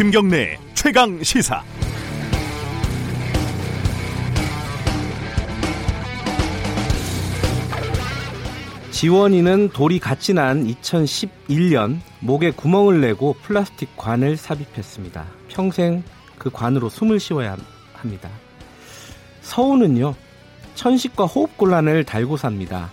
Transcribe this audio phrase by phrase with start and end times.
[0.00, 1.62] 김경래 최강 시사.
[8.92, 15.26] 지원이는 돌이 같이 난 2011년 목에 구멍을 내고 플라스틱 관을 삽입했습니다.
[15.48, 16.02] 평생
[16.38, 17.58] 그 관으로 숨을 쉬어야
[17.92, 18.30] 합니다.
[19.42, 20.14] 서우는요,
[20.76, 22.88] 천식과 호흡곤란을 달고 삽니다.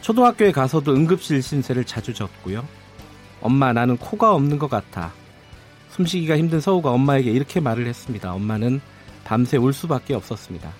[0.00, 2.66] 초등학교에 가서도 응급실 신세를 자주 졌고요.
[3.40, 5.12] 엄마, 나는 코가 없는 것 같아.
[5.96, 8.32] 숨쉬기가 힘든 서우가 엄마에게 이렇게 말을 했습니다.
[8.34, 8.80] 엄마는
[9.24, 10.70] 밤새 울 수밖에 없었습니다.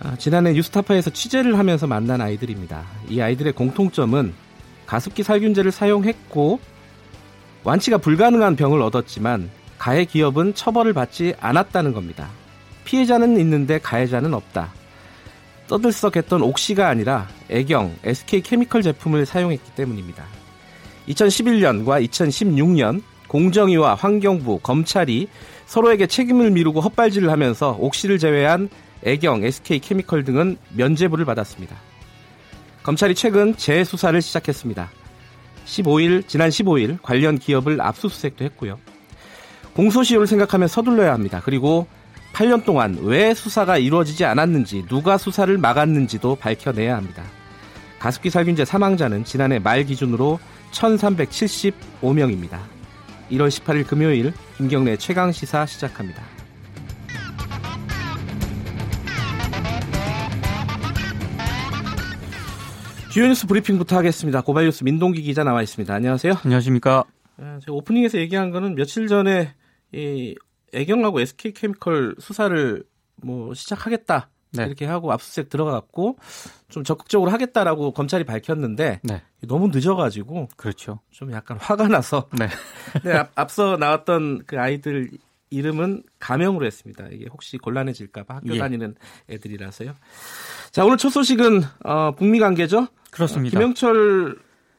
[0.00, 2.84] 아, 지난해 뉴스타파에서 취재를 하면서 만난 아이들입니다.
[3.08, 4.34] 이 아이들의 공통점은
[4.86, 6.58] 가습기 살균제를 사용했고
[7.64, 12.28] 완치가 불가능한 병을 얻었지만 가해 기업은 처벌을 받지 않았다는 겁니다.
[12.84, 14.72] 피해자는 있는데 가해자는 없다.
[15.68, 20.24] 떠들썩했던 옥시가 아니라 애경, SK 케미컬 제품을 사용했기 때문입니다.
[21.08, 25.28] 2011년과 2016년 공정위와 환경부, 검찰이
[25.66, 28.68] 서로에게 책임을 미루고 헛발질을 하면서 옥시를 제외한
[29.02, 31.76] 애경, SK 케미컬 등은 면죄부를 받았습니다.
[32.82, 34.90] 검찰이 최근 재수사를 시작했습니다.
[35.66, 38.78] 15일, 지난 15일 관련 기업을 압수수색도 했고요.
[39.74, 41.42] 공소시효를 생각하면 서둘러야 합니다.
[41.44, 41.86] 그리고
[42.32, 47.24] 8년 동안 왜 수사가 이루어지지 않았는지, 누가 수사를 막았는지도 밝혀내야 합니다.
[47.98, 50.38] 가습기 살균제 사망자는 지난해 말 기준으로
[50.70, 52.75] 1375명입니다.
[53.30, 56.22] 1월 18일 금요일 김경래 최강 시사 시작합니다.
[63.10, 64.42] 주요 뉴스 브리핑부터 하겠습니다.
[64.42, 65.92] 고발뉴스 민동기 기자 나와 있습니다.
[65.94, 66.34] 안녕하세요.
[66.44, 67.04] 안녕하십니까.
[67.38, 69.54] 네, 제가 오프닝에서 얘기한 거는 며칠 전에
[69.92, 70.34] 이
[70.74, 72.84] 애경하고 SK케미컬 수사를
[73.22, 74.64] 뭐 시작하겠다 네.
[74.64, 76.18] 이렇게 하고 압수수색 들어갔고
[76.68, 79.22] 좀 적극적으로 하겠다라고 검찰이 밝혔는데 네.
[79.42, 81.00] 너무 늦어가지고 그렇죠.
[81.10, 82.48] 좀 약간 화가 나서 네.
[83.04, 85.10] 네 앞, 앞서 나왔던 그 아이들
[85.50, 87.06] 이름은 가명으로 했습니다.
[87.12, 88.58] 이게 혹시 곤란해질까봐 학교 예.
[88.58, 88.96] 다니는
[89.30, 89.94] 애들이라서요.
[90.72, 92.88] 자 오늘 첫 소식은 어, 북미 관계죠.
[93.10, 93.56] 그렇습니다.
[93.56, 94.38] 어, 김영철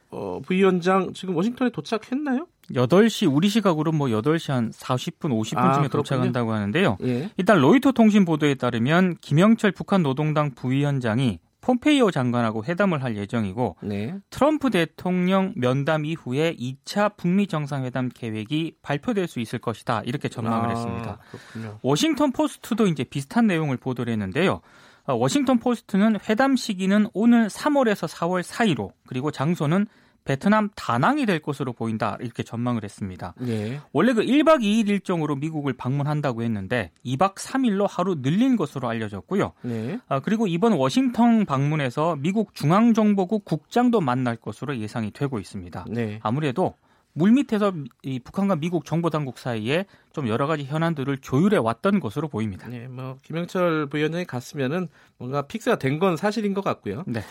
[0.09, 2.47] 어, 부위원장 지금 워싱턴에 도착했나요?
[2.71, 6.97] 8시 우리 시각으로 뭐 8시 한 40분 50분쯤에 아, 도착한다고 하는데요.
[7.03, 7.29] 예.
[7.37, 14.15] 일단 로이터 통신 보도에 따르면 김영철 북한 노동당 부위원장이 폼페이오 장관하고 회담을 할 예정이고 네.
[14.29, 20.01] 트럼프 대통령 면담 이후에 2차 북미 정상회담 계획이 발표될 수 있을 것이다.
[20.05, 21.17] 이렇게 전망을 아, 했습니다.
[21.29, 21.79] 그렇군요.
[21.81, 24.61] 워싱턴 포스트도 이제 비슷한 내용을 보도를 했는데요.
[25.07, 29.87] 어, 워싱턴 포스트는 회담 시기는 오늘 3월에서 4월 사이로 그리고 장소는
[30.27, 33.33] 베트남 다낭이 될 것으로 보인다 이렇게 전망을 했습니다.
[33.39, 33.79] 네.
[33.93, 39.53] 원래 그 1박 2일 일정으로 미국을 방문한다고 했는데 2박 3일로 하루 늘린 것으로 알려졌고요.
[39.61, 39.99] 네.
[40.09, 45.85] 아, 그리고 이번 워싱턴 방문에서 미국 중앙정보국 국장도 만날 것으로 예상이 되고 있습니다.
[45.89, 46.19] 네.
[46.21, 46.73] 아무래도
[47.13, 47.73] 물밑에서
[48.03, 52.67] 이 북한과 미국 정보 당국 사이에 좀 여러 가지 현안들을 조율해 왔던 것으로 보입니다.
[52.67, 57.03] 네, 뭐 김영철 부위원장이 갔으면은 뭔가 fix가 된 건 사실인 것 같고요.
[57.07, 57.21] 네.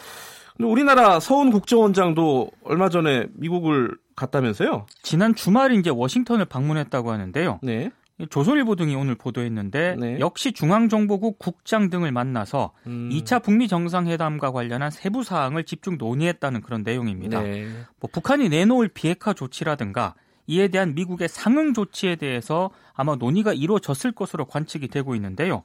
[0.60, 4.86] 우리나라 서훈 국정원장도 얼마 전에 미국을 갔다면서요?
[5.02, 7.60] 지난 주말에 이제 워싱턴을 방문했다고 하는데요.
[7.62, 7.90] 네.
[8.30, 10.18] 조선일보 등이 오늘 보도했는데 네.
[10.20, 13.10] 역시 중앙정보국 국장 등을 만나서 음.
[13.12, 17.42] 2차 북미 정상회담과 관련한 세부 사항을 집중 논의했다는 그런 내용입니다.
[17.42, 17.66] 네.
[18.00, 20.14] 뭐 북한이 내놓을 비핵화 조치라든가
[20.46, 25.62] 이에 대한 미국의 상응 조치에 대해서 아마 논의가 이루어졌을 것으로 관측이 되고 있는데요.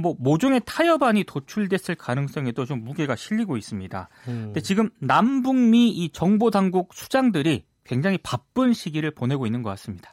[0.00, 4.08] 뭐 모종의 타협안이 도출됐을 가능성에도 좀 무게가 실리고 있습니다.
[4.28, 4.42] 음.
[4.46, 10.12] 근데 지금 남북미 이 정보 당국 수장들이 굉장히 바쁜 시기를 보내고 있는 것 같습니다.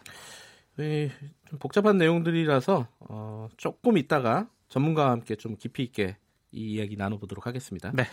[0.78, 1.12] 네,
[1.50, 6.18] 좀 복잡한 내용들이라서 어, 조금 있다가 전문가와 함께 좀 깊이 있게
[6.52, 7.92] 이 이야기 나눠보도록 하겠습니다.
[7.94, 8.06] 네.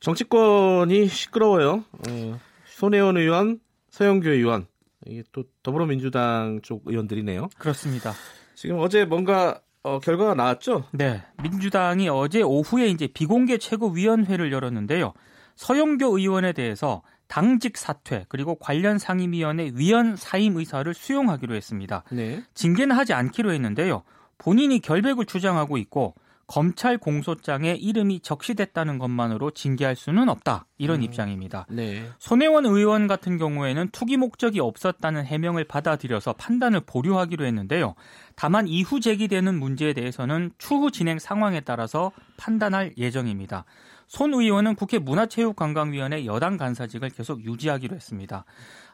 [0.00, 1.84] 정치권이 시끄러워요.
[2.08, 3.60] 어, 손혜원 의원,
[3.90, 4.66] 서영교 의원,
[5.06, 7.48] 이게 또 더불어민주당 쪽 의원들이네요.
[7.58, 8.12] 그렇습니다.
[8.54, 10.82] 지금 어제 뭔가 어, 결과가 나왔죠?
[10.90, 11.22] 네.
[11.40, 15.12] 민주당이 어제 오후에 이제 비공개 최고위원회를 열었는데요.
[15.54, 22.02] 서영교 의원에 대해서 당직 사퇴 그리고 관련 상임위원회 위원 사임 의사를 수용하기로 했습니다.
[22.10, 22.42] 네.
[22.54, 24.02] 징계는 하지 않기로 했는데요.
[24.38, 26.16] 본인이 결백을 주장하고 있고
[26.46, 30.66] 검찰 공소장에 이름이 적시됐다는 것만으로 징계할 수는 없다.
[30.78, 31.66] 이런 음, 입장입니다.
[31.68, 32.08] 네.
[32.18, 37.94] 손혜원 의원 같은 경우에는 투기 목적이 없었다는 해명을 받아들여서 판단을 보류하기로 했는데요.
[38.36, 43.64] 다만 이후 제기되는 문제에 대해서는 추후 진행 상황에 따라서 판단할 예정입니다.
[44.06, 48.44] 손 의원은 국회 문화체육관광위원회 여당 간사직을 계속 유지하기로 했습니다.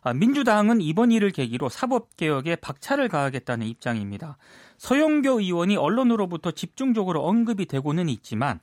[0.02, 4.36] 아, 민주당은 이번 일을 계기로 사법개혁에 박차를 가하겠다는 입장입니다.
[4.78, 8.58] 서영교 의원이 언론으로부터 집중적으로 언급이 되고는 있지만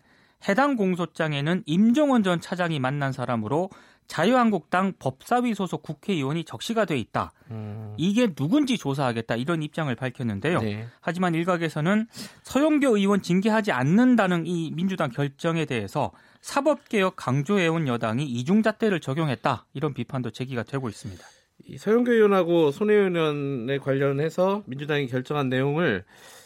[0.47, 3.69] 해당 공소장에는 임종원 전 차장이 만난 사람으로
[4.09, 7.31] 자유한국당 법사위 소속 국회의원이 적시가 돼 있다.
[7.51, 7.93] 음.
[7.95, 10.61] 이게 누군지 조사하겠다 이런 입장을 밝혔는데요.
[10.61, 10.87] 네.
[10.99, 12.07] 하지만 일각에서는
[12.41, 16.11] 서영교 의원 징계하지 않는다는 이 민주당 결정에 대해서
[16.41, 21.23] 사법개혁 강조해온 여당이 이중잣대를 적용했다 이런 비판도 제기가 되고 있습니다.
[21.67, 26.03] 이 서영교 의원하고 손혜원 의원에 관련해서 민주당이 결정한 내용을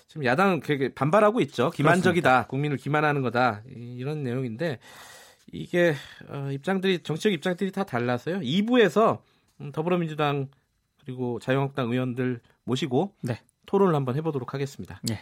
[0.08, 0.62] 지금 야당은
[0.96, 1.70] 반발하고 있죠.
[1.70, 2.30] 기만적이다.
[2.30, 2.48] 그렇습니다.
[2.48, 3.64] 국민을 기만하는 거다.
[3.74, 4.80] 이런 내용인데
[5.54, 5.94] 이게
[6.28, 8.40] 어, 입장들이 정치적 입장들이 다 달라서요.
[8.40, 9.20] 2부에서
[9.62, 10.50] 음, 더불어민주당
[11.06, 13.40] 그리고 자유한국당 의원들 모시고 네.
[13.68, 15.00] 토론을 한번 해보도록 하겠습니다.
[15.04, 15.20] 네.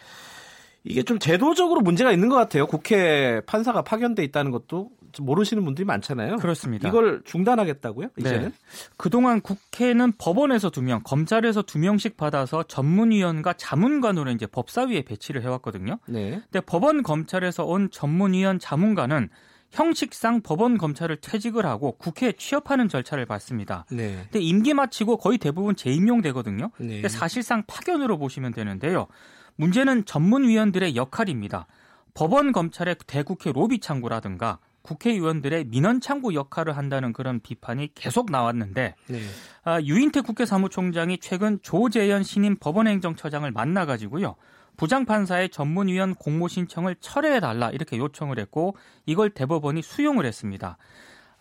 [0.84, 2.66] 이게 좀 제도적으로 문제가 있는 것 같아요.
[2.66, 4.90] 국회 판사가 파견돼 있다는 것도
[5.20, 6.38] 모르시는 분들이 많잖아요.
[6.38, 6.88] 그렇습니다.
[6.88, 8.08] 이걸 중단하겠다고요?
[8.16, 8.22] 네.
[8.22, 8.50] 이제는?
[8.50, 8.56] 네.
[8.98, 16.00] 그동안 국회는 법원에서 두 명, 검찰에서 두 명씩 받아서 전문위원과 자문관으로 이제 법사위에 배치를 해왔거든요.
[16.08, 16.42] 네.
[16.52, 19.30] 근데 법원 검찰에서 온 전문위원 자문관은
[19.72, 23.86] 형식상 법원 검찰을 퇴직을 하고 국회에 취업하는 절차를 밟습니다.
[23.90, 24.20] 네.
[24.24, 26.72] 근데 임기 마치고 거의 대부분 재임용되거든요.
[26.78, 26.88] 네.
[26.88, 29.08] 근데 사실상 파견으로 보시면 되는데요.
[29.56, 31.68] 문제는 전문위원들의 역할입니다.
[32.14, 39.20] 법원 검찰의 대국회 로비 창구라든가 국회의원들의 민원 창구 역할을 한다는 그런 비판이 계속 나왔는데 네.
[39.64, 44.36] 아, 유인태 국회 사무총장이 최근 조재현 신임 법원행정처장을 만나가지고요.
[44.82, 48.76] 부장판사의 전문위원 공모 신청을 철회해달라 이렇게 요청을 했고
[49.06, 50.80] 이걸 대법원이 수용을 했습니다.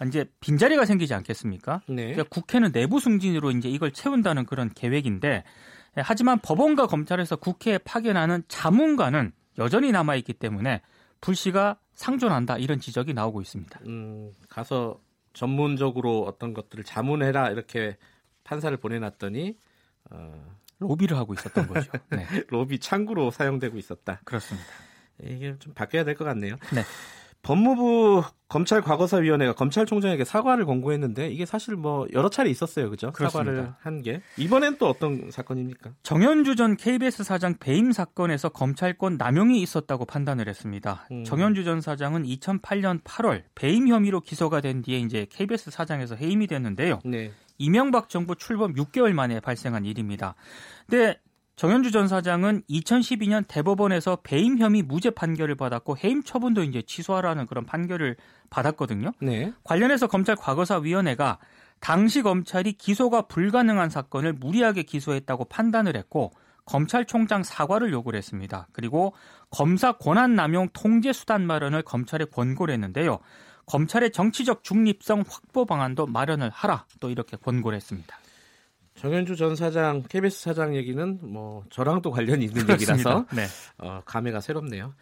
[0.07, 1.81] 이제 빈자리가 생기지 않겠습니까?
[1.89, 2.13] 네.
[2.13, 5.45] 그러니까 국회는 내부 승진으로 이제 이걸 채운다는 그런 계획인데
[5.97, 10.83] 하지만 법원과 검찰에서 국회에 파견하는 자문관은 여전히 남아 있기 때문에
[11.23, 13.81] 불씨가 상존한다 이런 지적이 나오고 있습니다.
[13.87, 15.01] 음, 가서
[15.33, 17.97] 전문적으로 어떤 것들을 자문해라 이렇게
[18.45, 19.57] 판사를 보내놨더니
[20.11, 21.91] 어, 로비를 하고 있었던 거죠.
[22.11, 22.27] 네.
[22.49, 24.21] 로비 창구로 사용되고 있었다.
[24.25, 24.67] 그렇습니다.
[25.23, 26.57] 이게 좀 바뀌어야 될 것 같네요.
[26.75, 26.83] 네.
[27.43, 33.13] 법무부 검찰 과거사위원회가 검찰총장에게 사과를 권고했는데 이게 사실 뭐 여러 차례 있었어요, 그죠?
[33.17, 34.21] 사과를 한 게.
[34.37, 35.93] 이번엔 또 어떤 사건입니까?
[36.03, 41.07] 정현주 전 KBS 사장 배임 사건에서 검찰권 남용이 있었다고 판단을 했습니다.
[41.13, 41.25] 음.
[41.25, 46.99] 정현주 전 사장은 2008년 8월 배임 혐의로 기소가 된 뒤에 이제 KBS 사장에서 해임이 됐는데요.
[47.07, 47.33] 네.
[47.61, 50.35] 이명박 정부 출범 6개월 만에 발생한 일입니다.
[50.89, 51.21] 근데
[51.57, 57.67] 정현주 전 사장은 2012년 대법원에서 배임 혐의 무죄 판결을 받았고 해임 처분도 이제 취소하라는 그런
[57.67, 58.17] 판결을
[58.49, 59.13] 받았거든요.
[59.21, 59.53] 네.
[59.63, 61.39] 관련해서 검찰 과거사위원회가
[61.81, 66.33] 당시 검찰이 기소가 불가능한 사건을 무리하게 기소했다고 판단을 했고
[66.65, 68.69] 검찰총장 사과를 요구를 했습니다.
[68.73, 69.13] 그리고
[69.51, 73.19] 검사 권한 남용 통제 수단 마련을 검찰에 권고를 했는데요.
[73.71, 78.19] 검찰의 정치적 중립성 확보 방안도 마련을 하라 또 이렇게 권고를 했습니다.
[78.97, 82.93] 정현주 전 사장, KBS 사장 얘기는 뭐 저랑 또 관련이 있는 그렇습니다.
[82.95, 83.47] 얘기라서 네.
[83.79, 84.93] 어, 감회가 새롭네요.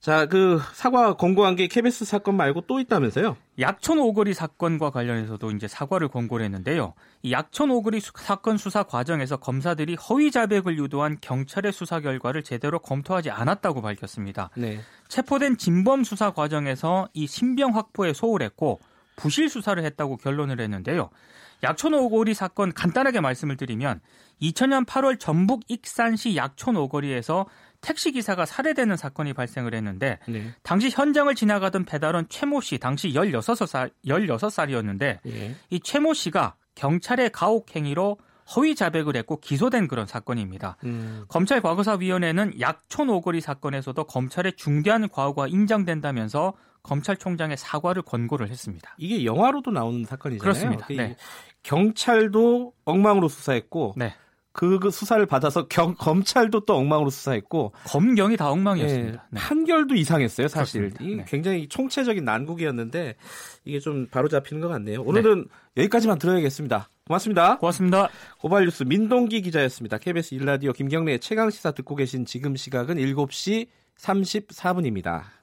[0.00, 3.36] 자, 그 사과 권고한 게 KBS 사건 말고 또 있다면서요?
[3.58, 6.94] 약촌 오거리 사건과 관련해서도 이제 사과를 권고를 했는데요.
[7.22, 13.30] 이 약촌 오거리 사건 수사 과정에서 검사들이 허위 자백을 유도한 경찰의 수사 결과를 제대로 검토하지
[13.30, 14.50] 않았다고 밝혔습니다.
[14.54, 14.80] 네.
[15.08, 18.80] 체포된 진범 수사 과정에서 이 신병 확보에 소홀했고
[19.16, 21.10] 부실 수사를 했다고 결론을 했는데요.
[21.62, 24.00] 약촌 오거리 사건 간단하게 말씀을 드리면
[24.42, 27.46] 2000년 8월 전북 익산시 약촌 오거리에서
[27.86, 30.52] 택시 기사가 살해되는 사건이 발생을 했는데 네.
[30.64, 35.54] 당시 현장을 지나가던 배달원 최모 씨 당시 16살 16살이었는데 네.
[35.70, 38.18] 이 최모 씨가 경찰의 가혹 행위로
[38.56, 40.78] 허위 자백을 했고 기소된 그런 사건입니다.
[40.84, 41.26] 음.
[41.28, 48.96] 검찰 과거사위원회는 약촌 오거리 사건에서도 검찰의 중대한 과오가 인정된다면서 검찰총장의 사과를 권고를 했습니다.
[48.98, 50.40] 이게 영화로도 나오는 사건이잖아요.
[50.40, 50.86] 그렇습니다.
[50.90, 51.16] 네.
[51.62, 54.12] 경찰도 엉망으로 수사했고 네.
[54.56, 59.12] 그, 그 수사를 받아서 경, 검찰도 또 엉망으로 수사했고 검경이 다 엉망이었습니다.
[59.12, 59.38] 네, 네.
[59.38, 60.94] 판결도 이상했어요, 사실.
[60.98, 61.26] 이 네.
[61.28, 63.16] 굉장히 총체적인 난국이었는데
[63.66, 65.02] 이게 좀 바로 잡히는 것 같네요.
[65.02, 65.82] 오늘은 네.
[65.82, 66.88] 여기까지만 들어야겠습니다.
[67.06, 67.58] 고맙습니다.
[67.58, 68.08] 고맙습니다.
[68.40, 69.98] 고발뉴스 민동기 기자였습니다.
[69.98, 75.36] KBS 일라디오 김경래의 최강 시사 듣고 계신 지금 시각은 7시 34분입니다.